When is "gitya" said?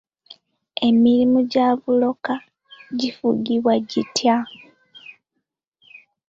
3.89-4.37